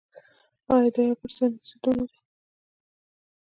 [0.73, 2.17] آیا دا یو ګډ صنعتي سیستم نه دی؟